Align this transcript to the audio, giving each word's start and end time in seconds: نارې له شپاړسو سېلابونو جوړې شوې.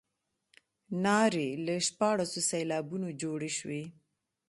نارې 1.03 1.47
له 1.65 1.73
شپاړسو 1.87 2.39
سېلابونو 2.49 3.07
جوړې 3.21 3.51
شوې. 3.57 3.83